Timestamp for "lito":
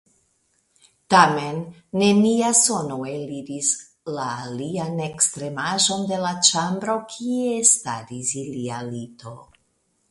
8.93-9.39